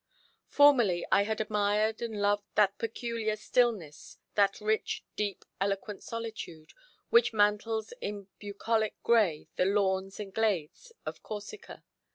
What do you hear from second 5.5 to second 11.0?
eloquent solitude, which mantles in bucolic gray the lawns and glades